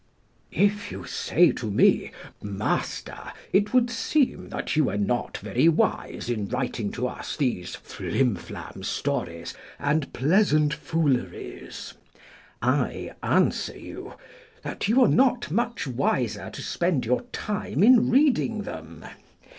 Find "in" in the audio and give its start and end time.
6.27-6.47, 17.83-18.09